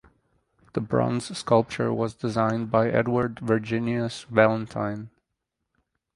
The 0.73 0.81
bronze 0.81 1.37
sculpture 1.37 1.93
was 1.93 2.15
designed 2.15 2.71
by 2.71 2.89
Edward 2.89 3.39
Virginius 3.39 4.23
Valentine. 4.31 5.11